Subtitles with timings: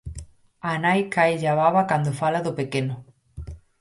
[0.69, 2.95] _Á nai cáelle a baba cando fala do pequeno.